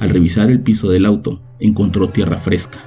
Al 0.00 0.10
revisar 0.10 0.50
el 0.50 0.60
piso 0.60 0.90
del 0.90 1.06
auto, 1.06 1.40
encontró 1.60 2.08
tierra 2.08 2.36
fresca. 2.36 2.80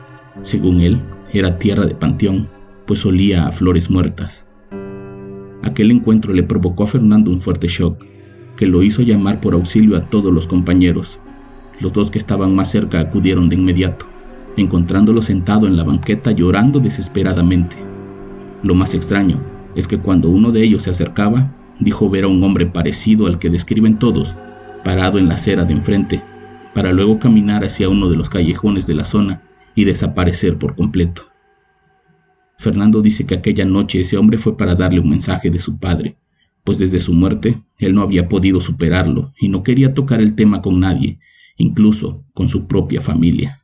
Según 0.43 0.81
él, 0.81 0.99
era 1.31 1.57
tierra 1.57 1.85
de 1.85 1.95
panteón, 1.95 2.49
pues 2.85 3.05
olía 3.05 3.47
a 3.47 3.51
flores 3.51 3.89
muertas. 3.89 4.47
Aquel 5.63 5.91
encuentro 5.91 6.33
le 6.33 6.43
provocó 6.43 6.83
a 6.83 6.87
Fernando 6.87 7.31
un 7.31 7.39
fuerte 7.39 7.67
shock, 7.67 8.03
que 8.57 8.67
lo 8.67 8.83
hizo 8.83 9.01
llamar 9.01 9.39
por 9.39 9.53
auxilio 9.53 9.97
a 9.97 10.01
todos 10.09 10.31
los 10.33 10.47
compañeros. 10.47 11.19
Los 11.79 11.93
dos 11.93 12.11
que 12.11 12.19
estaban 12.19 12.55
más 12.55 12.71
cerca 12.71 12.99
acudieron 12.99 13.49
de 13.49 13.55
inmediato, 13.55 14.05
encontrándolo 14.57 15.21
sentado 15.21 15.67
en 15.67 15.75
la 15.75 15.83
banqueta 15.83 16.31
llorando 16.31 16.79
desesperadamente. 16.79 17.77
Lo 18.65 18.73
más 18.73 18.95
extraño 18.95 19.43
es 19.75 19.87
que 19.87 19.99
cuando 19.99 20.31
uno 20.31 20.51
de 20.51 20.63
ellos 20.63 20.81
se 20.81 20.89
acercaba, 20.89 21.55
dijo 21.79 22.09
ver 22.09 22.23
a 22.23 22.27
un 22.27 22.41
hombre 22.41 22.65
parecido 22.65 23.27
al 23.27 23.37
que 23.37 23.51
describen 23.51 23.99
todos, 23.99 24.35
parado 24.83 25.19
en 25.19 25.27
la 25.27 25.35
acera 25.35 25.65
de 25.65 25.73
enfrente, 25.73 26.23
para 26.73 26.91
luego 26.91 27.19
caminar 27.19 27.63
hacia 27.63 27.89
uno 27.89 28.09
de 28.09 28.17
los 28.17 28.27
callejones 28.27 28.87
de 28.87 28.95
la 28.95 29.05
zona 29.05 29.43
y 29.75 29.83
desaparecer 29.83 30.57
por 30.57 30.75
completo. 30.75 31.27
Fernando 32.57 33.03
dice 33.03 33.27
que 33.27 33.35
aquella 33.35 33.65
noche 33.65 33.99
ese 33.99 34.17
hombre 34.17 34.39
fue 34.39 34.57
para 34.57 34.73
darle 34.73 34.99
un 34.99 35.11
mensaje 35.11 35.51
de 35.51 35.59
su 35.59 35.77
padre, 35.77 36.17
pues 36.63 36.79
desde 36.79 36.99
su 36.99 37.13
muerte 37.13 37.61
él 37.77 37.93
no 37.93 38.01
había 38.01 38.27
podido 38.27 38.61
superarlo 38.61 39.31
y 39.39 39.49
no 39.49 39.61
quería 39.61 39.93
tocar 39.93 40.21
el 40.21 40.33
tema 40.33 40.63
con 40.63 40.79
nadie, 40.79 41.19
incluso 41.57 42.25
con 42.33 42.49
su 42.49 42.65
propia 42.65 42.99
familia. 42.99 43.63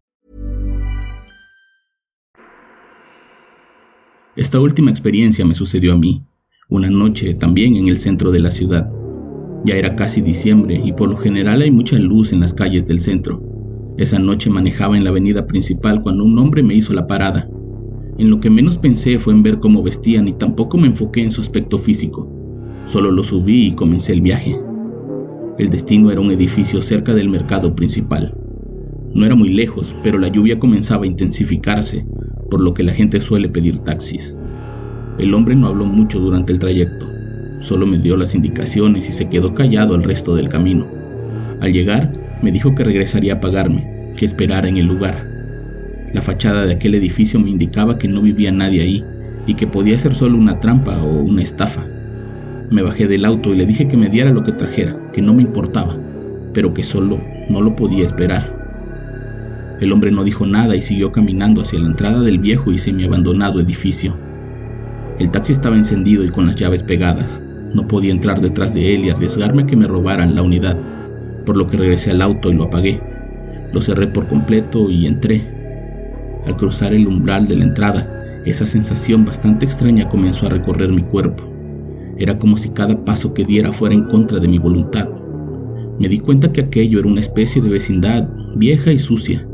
Esta 4.37 4.61
última 4.61 4.91
experiencia 4.91 5.43
me 5.43 5.55
sucedió 5.55 5.91
a 5.91 5.97
mí, 5.97 6.23
una 6.69 6.89
noche 6.89 7.33
también 7.33 7.75
en 7.75 7.89
el 7.89 7.97
centro 7.97 8.31
de 8.31 8.39
la 8.39 8.49
ciudad. 8.49 8.89
Ya 9.65 9.75
era 9.75 9.97
casi 9.97 10.21
diciembre 10.21 10.81
y 10.81 10.93
por 10.93 11.09
lo 11.09 11.17
general 11.17 11.61
hay 11.61 11.69
mucha 11.69 11.97
luz 11.99 12.31
en 12.31 12.39
las 12.39 12.53
calles 12.53 12.85
del 12.85 13.01
centro. 13.01 13.43
Esa 13.97 14.19
noche 14.19 14.49
manejaba 14.49 14.95
en 14.95 15.03
la 15.03 15.09
avenida 15.09 15.47
principal 15.47 16.01
cuando 16.01 16.23
un 16.23 16.39
hombre 16.39 16.63
me 16.63 16.73
hizo 16.73 16.93
la 16.93 17.07
parada. 17.07 17.49
En 18.17 18.29
lo 18.29 18.39
que 18.39 18.49
menos 18.49 18.77
pensé 18.77 19.19
fue 19.19 19.33
en 19.33 19.43
ver 19.43 19.59
cómo 19.59 19.83
vestían 19.83 20.29
y 20.29 20.33
tampoco 20.33 20.77
me 20.77 20.87
enfoqué 20.87 21.21
en 21.23 21.31
su 21.31 21.41
aspecto 21.41 21.77
físico. 21.77 22.31
Solo 22.85 23.11
lo 23.11 23.23
subí 23.23 23.67
y 23.67 23.71
comencé 23.73 24.13
el 24.13 24.21
viaje. 24.21 24.57
El 25.57 25.67
destino 25.67 26.09
era 26.09 26.21
un 26.21 26.31
edificio 26.31 26.81
cerca 26.81 27.13
del 27.13 27.27
mercado 27.27 27.75
principal. 27.75 28.33
No 29.13 29.25
era 29.25 29.35
muy 29.35 29.49
lejos, 29.49 29.93
pero 30.03 30.17
la 30.17 30.29
lluvia 30.29 30.57
comenzaba 30.57 31.03
a 31.03 31.07
intensificarse, 31.07 32.05
por 32.51 32.61
lo 32.61 32.73
que 32.73 32.83
la 32.83 32.93
gente 32.93 33.21
suele 33.21 33.47
pedir 33.47 33.79
taxis. 33.79 34.35
El 35.17 35.33
hombre 35.33 35.55
no 35.55 35.67
habló 35.67 35.85
mucho 35.85 36.19
durante 36.19 36.51
el 36.51 36.59
trayecto, 36.59 37.07
solo 37.61 37.87
me 37.87 37.97
dio 37.97 38.17
las 38.17 38.35
indicaciones 38.35 39.09
y 39.09 39.13
se 39.13 39.29
quedó 39.29 39.55
callado 39.55 39.95
el 39.95 40.03
resto 40.03 40.35
del 40.35 40.49
camino. 40.49 40.85
Al 41.61 41.71
llegar, 41.71 42.11
me 42.41 42.51
dijo 42.51 42.75
que 42.75 42.83
regresaría 42.83 43.35
a 43.35 43.39
pagarme, 43.39 44.11
que 44.17 44.25
esperara 44.25 44.67
en 44.67 44.77
el 44.77 44.85
lugar. 44.85 45.25
La 46.13 46.21
fachada 46.21 46.65
de 46.65 46.73
aquel 46.73 46.93
edificio 46.93 47.39
me 47.39 47.49
indicaba 47.49 47.97
que 47.97 48.09
no 48.09 48.21
vivía 48.21 48.51
nadie 48.51 48.81
ahí 48.81 49.05
y 49.47 49.53
que 49.53 49.67
podía 49.67 49.97
ser 49.97 50.13
solo 50.13 50.37
una 50.37 50.59
trampa 50.59 51.01
o 51.01 51.21
una 51.21 51.41
estafa. 51.41 51.85
Me 52.69 52.81
bajé 52.81 53.07
del 53.07 53.23
auto 53.23 53.53
y 53.53 53.57
le 53.57 53.65
dije 53.65 53.87
que 53.87 53.97
me 53.97 54.09
diera 54.09 54.31
lo 54.31 54.43
que 54.43 54.51
trajera, 54.51 54.97
que 55.13 55.21
no 55.21 55.33
me 55.33 55.43
importaba, 55.43 55.97
pero 56.53 56.73
que 56.73 56.83
solo 56.83 57.17
no 57.49 57.61
lo 57.61 57.77
podía 57.77 58.03
esperar. 58.03 58.60
El 59.81 59.91
hombre 59.91 60.11
no 60.11 60.23
dijo 60.23 60.45
nada 60.45 60.75
y 60.75 60.83
siguió 60.83 61.11
caminando 61.11 61.63
hacia 61.63 61.79
la 61.79 61.87
entrada 61.87 62.21
del 62.21 62.37
viejo 62.37 62.71
y 62.71 62.77
semi-abandonado 62.77 63.59
edificio. 63.59 64.13
El 65.17 65.31
taxi 65.31 65.53
estaba 65.53 65.75
encendido 65.75 66.23
y 66.23 66.29
con 66.29 66.45
las 66.45 66.55
llaves 66.55 66.83
pegadas. 66.83 67.41
No 67.73 67.87
podía 67.87 68.11
entrar 68.11 68.41
detrás 68.41 68.75
de 68.75 68.93
él 68.93 69.05
y 69.05 69.09
arriesgarme 69.09 69.65
que 69.65 69.75
me 69.75 69.87
robaran 69.87 70.35
la 70.35 70.43
unidad, 70.43 70.77
por 71.47 71.57
lo 71.57 71.65
que 71.65 71.77
regresé 71.77 72.11
al 72.11 72.21
auto 72.21 72.51
y 72.51 72.53
lo 72.53 72.65
apagué. 72.65 73.01
Lo 73.73 73.81
cerré 73.81 74.05
por 74.05 74.27
completo 74.27 74.91
y 74.91 75.07
entré. 75.07 75.47
Al 76.45 76.57
cruzar 76.57 76.93
el 76.93 77.07
umbral 77.07 77.47
de 77.47 77.55
la 77.55 77.63
entrada, 77.63 78.41
esa 78.45 78.67
sensación 78.67 79.25
bastante 79.25 79.65
extraña 79.65 80.09
comenzó 80.09 80.45
a 80.45 80.49
recorrer 80.49 80.89
mi 80.89 81.01
cuerpo. 81.01 81.43
Era 82.19 82.37
como 82.37 82.55
si 82.57 82.69
cada 82.69 83.03
paso 83.03 83.33
que 83.33 83.45
diera 83.45 83.71
fuera 83.71 83.95
en 83.95 84.03
contra 84.03 84.37
de 84.37 84.47
mi 84.47 84.59
voluntad. 84.59 85.09
Me 85.97 86.07
di 86.07 86.19
cuenta 86.19 86.51
que 86.51 86.61
aquello 86.61 86.99
era 86.99 87.07
una 87.07 87.19
especie 87.19 87.63
de 87.63 87.69
vecindad 87.69 88.29
vieja 88.55 88.91
y 88.91 88.99
sucia, 88.99 89.47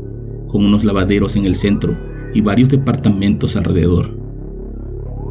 con 0.48 0.64
unos 0.64 0.84
lavaderos 0.84 1.36
en 1.36 1.46
el 1.46 1.54
centro 1.54 1.96
y 2.34 2.40
varios 2.40 2.68
departamentos 2.68 3.56
alrededor. 3.56 4.10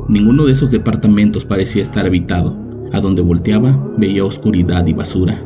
Ninguno 0.08 0.46
de 0.46 0.54
esos 0.54 0.72
departamentos 0.72 1.44
parecía 1.44 1.82
estar 1.84 2.06
habitado. 2.06 2.58
A 2.94 3.02
donde 3.02 3.22
volteaba 3.22 3.92
veía 3.98 4.24
oscuridad 4.24 4.88
y 4.88 4.94
basura. 4.94 5.44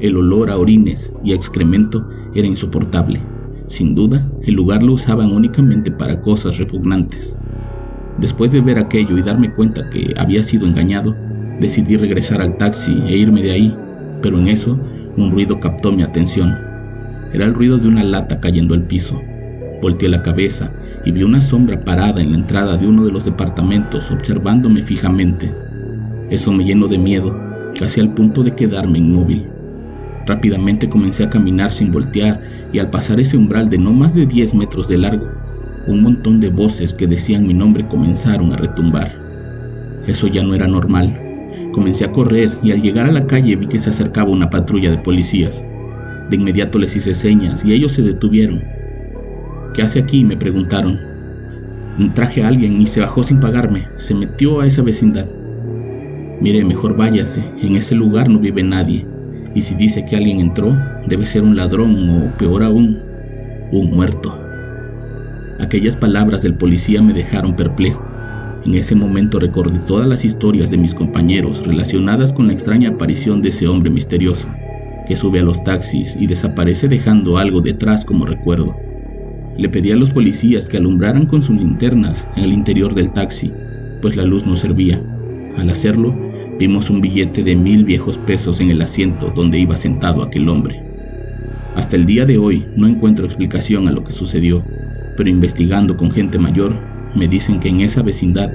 El 0.00 0.16
olor 0.16 0.50
a 0.50 0.56
orines 0.56 1.12
y 1.22 1.32
excremento 1.32 2.08
era 2.34 2.46
insoportable. 2.46 3.20
Sin 3.66 3.94
duda, 3.94 4.26
el 4.42 4.54
lugar 4.54 4.82
lo 4.82 4.94
usaban 4.94 5.30
únicamente 5.30 5.90
para 5.90 6.22
cosas 6.22 6.56
repugnantes. 6.56 7.38
Después 8.18 8.50
de 8.50 8.62
ver 8.62 8.78
aquello 8.78 9.18
y 9.18 9.22
darme 9.22 9.52
cuenta 9.52 9.90
que 9.90 10.14
había 10.16 10.42
sido 10.42 10.66
engañado, 10.66 11.14
decidí 11.60 11.96
regresar 11.96 12.40
al 12.40 12.56
taxi 12.56 13.02
e 13.06 13.16
irme 13.16 13.42
de 13.42 13.50
ahí, 13.50 13.76
pero 14.22 14.38
en 14.38 14.48
eso 14.48 14.78
un 15.16 15.30
ruido 15.30 15.60
captó 15.60 15.92
mi 15.92 16.02
atención. 16.02 16.67
Era 17.32 17.44
el 17.44 17.54
ruido 17.54 17.78
de 17.78 17.88
una 17.88 18.04
lata 18.04 18.40
cayendo 18.40 18.74
al 18.74 18.82
piso. 18.82 19.20
Volteé 19.80 20.08
la 20.08 20.22
cabeza 20.22 20.72
y 21.04 21.12
vi 21.12 21.22
una 21.22 21.40
sombra 21.40 21.80
parada 21.80 22.20
en 22.20 22.32
la 22.32 22.38
entrada 22.38 22.76
de 22.76 22.86
uno 22.86 23.04
de 23.04 23.12
los 23.12 23.24
departamentos 23.24 24.10
observándome 24.10 24.82
fijamente. 24.82 25.52
Eso 26.30 26.52
me 26.52 26.64
llenó 26.64 26.88
de 26.88 26.98
miedo, 26.98 27.38
casi 27.78 28.00
al 28.00 28.12
punto 28.12 28.42
de 28.42 28.54
quedarme 28.54 28.98
inmóvil. 28.98 29.46
Rápidamente 30.26 30.88
comencé 30.88 31.24
a 31.24 31.30
caminar 31.30 31.72
sin 31.72 31.90
voltear 31.90 32.42
y 32.72 32.78
al 32.78 32.90
pasar 32.90 33.18
ese 33.20 33.36
umbral 33.36 33.70
de 33.70 33.78
no 33.78 33.92
más 33.92 34.14
de 34.14 34.26
10 34.26 34.54
metros 34.54 34.88
de 34.88 34.98
largo, 34.98 35.26
un 35.86 36.02
montón 36.02 36.38
de 36.38 36.50
voces 36.50 36.92
que 36.92 37.06
decían 37.06 37.46
mi 37.46 37.54
nombre 37.54 37.86
comenzaron 37.86 38.52
a 38.52 38.56
retumbar. 38.56 39.10
Eso 40.06 40.26
ya 40.26 40.42
no 40.42 40.54
era 40.54 40.66
normal. 40.66 41.18
Comencé 41.72 42.04
a 42.04 42.12
correr 42.12 42.58
y 42.62 42.72
al 42.72 42.82
llegar 42.82 43.06
a 43.06 43.12
la 43.12 43.26
calle 43.26 43.56
vi 43.56 43.66
que 43.66 43.78
se 43.78 43.90
acercaba 43.90 44.30
una 44.30 44.50
patrulla 44.50 44.90
de 44.90 44.98
policías. 44.98 45.64
De 46.28 46.36
inmediato 46.36 46.78
les 46.78 46.94
hice 46.94 47.14
señas 47.14 47.64
y 47.64 47.72
ellos 47.72 47.92
se 47.92 48.02
detuvieron. 48.02 48.62
¿Qué 49.74 49.82
hace 49.82 49.98
aquí? 49.98 50.24
me 50.24 50.36
preguntaron. 50.36 50.98
Traje 52.14 52.42
a 52.42 52.48
alguien 52.48 52.80
y 52.80 52.86
se 52.86 53.00
bajó 53.00 53.22
sin 53.22 53.40
pagarme. 53.40 53.88
Se 53.96 54.14
metió 54.14 54.60
a 54.60 54.66
esa 54.66 54.82
vecindad. 54.82 55.26
Mire, 56.40 56.64
mejor 56.64 56.96
váyase. 56.96 57.44
En 57.60 57.76
ese 57.76 57.94
lugar 57.94 58.28
no 58.28 58.38
vive 58.38 58.62
nadie. 58.62 59.06
Y 59.54 59.62
si 59.62 59.74
dice 59.74 60.04
que 60.04 60.16
alguien 60.16 60.40
entró, 60.40 60.76
debe 61.06 61.26
ser 61.26 61.42
un 61.42 61.56
ladrón 61.56 62.08
o 62.10 62.36
peor 62.38 62.62
aún, 62.62 62.98
un 63.72 63.90
muerto. 63.90 64.38
Aquellas 65.58 65.96
palabras 65.96 66.42
del 66.42 66.54
policía 66.54 67.02
me 67.02 67.12
dejaron 67.12 67.56
perplejo. 67.56 68.06
En 68.64 68.74
ese 68.74 68.94
momento 68.94 69.40
recordé 69.40 69.80
todas 69.80 70.06
las 70.06 70.24
historias 70.24 70.70
de 70.70 70.76
mis 70.76 70.94
compañeros 70.94 71.66
relacionadas 71.66 72.32
con 72.32 72.46
la 72.46 72.52
extraña 72.52 72.90
aparición 72.90 73.42
de 73.42 73.48
ese 73.48 73.66
hombre 73.66 73.90
misterioso, 73.90 74.48
que 75.08 75.16
sube 75.16 75.40
a 75.40 75.42
los 75.42 75.64
taxis 75.64 76.16
y 76.20 76.26
desaparece 76.26 76.86
dejando 76.86 77.38
algo 77.38 77.62
detrás 77.62 78.04
como 78.04 78.26
recuerdo. 78.26 78.76
Le 79.56 79.70
pedí 79.70 79.90
a 79.90 79.96
los 79.96 80.10
policías 80.10 80.68
que 80.68 80.76
alumbraran 80.76 81.24
con 81.24 81.42
sus 81.42 81.56
linternas 81.56 82.28
en 82.36 82.44
el 82.44 82.52
interior 82.52 82.94
del 82.94 83.10
taxi, 83.10 83.50
pues 84.02 84.16
la 84.16 84.24
luz 84.24 84.46
no 84.46 84.54
servía. 84.54 85.00
Al 85.56 85.70
hacerlo, 85.70 86.14
vimos 86.58 86.90
un 86.90 87.00
billete 87.00 87.42
de 87.42 87.56
mil 87.56 87.84
viejos 87.84 88.18
pesos 88.18 88.60
en 88.60 88.70
el 88.70 88.82
asiento 88.82 89.32
donde 89.34 89.58
iba 89.58 89.78
sentado 89.78 90.22
aquel 90.22 90.46
hombre. 90.48 90.82
Hasta 91.74 91.96
el 91.96 92.04
día 92.04 92.26
de 92.26 92.36
hoy 92.36 92.66
no 92.76 92.86
encuentro 92.86 93.24
explicación 93.24 93.88
a 93.88 93.92
lo 93.92 94.04
que 94.04 94.12
sucedió, 94.12 94.62
pero 95.16 95.30
investigando 95.30 95.96
con 95.96 96.10
gente 96.10 96.38
mayor, 96.38 96.74
me 97.14 97.28
dicen 97.28 97.60
que 97.60 97.70
en 97.70 97.80
esa 97.80 98.02
vecindad 98.02 98.52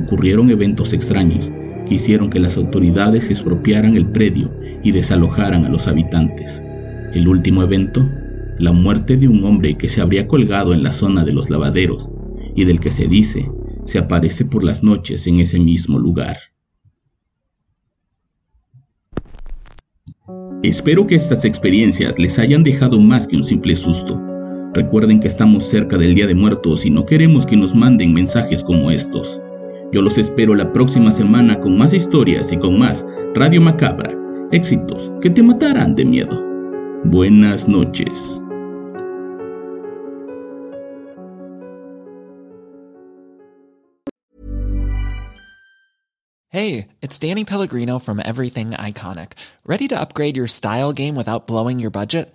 ocurrieron 0.00 0.50
eventos 0.50 0.92
extraños 0.92 1.50
que 1.86 1.94
hicieron 1.94 2.30
que 2.30 2.40
las 2.40 2.56
autoridades 2.56 3.30
expropiaran 3.30 3.96
el 3.96 4.06
predio 4.06 4.50
y 4.82 4.92
desalojaran 4.92 5.64
a 5.64 5.68
los 5.68 5.86
habitantes. 5.86 6.62
El 7.14 7.28
último 7.28 7.62
evento 7.62 8.06
la 8.58 8.72
muerte 8.72 9.16
de 9.16 9.28
un 9.28 9.44
hombre 9.44 9.76
que 9.76 9.88
se 9.88 10.00
habría 10.00 10.26
colgado 10.26 10.72
en 10.72 10.82
la 10.82 10.92
zona 10.92 11.24
de 11.24 11.32
los 11.32 11.50
lavaderos 11.50 12.08
y 12.54 12.64
del 12.64 12.80
que 12.80 12.90
se 12.90 13.06
dice 13.06 13.50
se 13.84 13.98
aparece 13.98 14.44
por 14.44 14.64
las 14.64 14.82
noches 14.82 15.26
en 15.26 15.40
ese 15.40 15.58
mismo 15.58 15.98
lugar. 15.98 16.38
Espero 20.62 21.06
que 21.06 21.14
estas 21.14 21.44
experiencias 21.44 22.18
les 22.18 22.38
hayan 22.38 22.64
dejado 22.64 22.98
más 22.98 23.28
que 23.28 23.36
un 23.36 23.44
simple 23.44 23.76
susto. 23.76 24.20
Recuerden 24.74 25.20
que 25.20 25.28
estamos 25.28 25.68
cerca 25.68 25.96
del 25.96 26.14
Día 26.14 26.26
de 26.26 26.34
Muertos 26.34 26.84
y 26.84 26.90
no 26.90 27.06
queremos 27.06 27.46
que 27.46 27.56
nos 27.56 27.74
manden 27.74 28.12
mensajes 28.12 28.64
como 28.64 28.90
estos. 28.90 29.40
Yo 29.92 30.02
los 30.02 30.18
espero 30.18 30.54
la 30.54 30.72
próxima 30.72 31.12
semana 31.12 31.60
con 31.60 31.78
más 31.78 31.94
historias 31.94 32.52
y 32.52 32.58
con 32.58 32.78
más 32.78 33.06
Radio 33.34 33.60
Macabra. 33.60 34.12
Éxitos 34.50 35.10
que 35.20 35.30
te 35.30 35.42
matarán 35.42 35.94
de 35.94 36.04
miedo. 36.04 36.42
Buenas 37.04 37.68
noches. 37.68 38.40
Hey, 46.48 46.88
it's 47.02 47.18
Danny 47.18 47.44
Pellegrino 47.44 47.98
from 47.98 48.18
Everything 48.18 48.70
Iconic. 48.70 49.32
Ready 49.66 49.88
to 49.88 50.00
upgrade 50.00 50.36
your 50.36 50.48
style 50.48 50.92
game 50.92 51.14
without 51.14 51.46
blowing 51.46 51.78
your 51.78 51.90
budget? 51.90 52.34